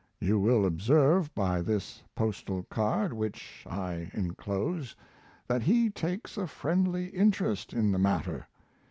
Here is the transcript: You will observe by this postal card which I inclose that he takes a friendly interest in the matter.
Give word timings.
You 0.19 0.39
will 0.39 0.65
observe 0.65 1.31
by 1.35 1.61
this 1.61 2.01
postal 2.15 2.63
card 2.71 3.13
which 3.13 3.63
I 3.69 4.09
inclose 4.15 4.95
that 5.45 5.61
he 5.61 5.91
takes 5.91 6.37
a 6.37 6.47
friendly 6.47 7.09
interest 7.09 7.71
in 7.71 7.91
the 7.91 7.99
matter. 7.99 8.47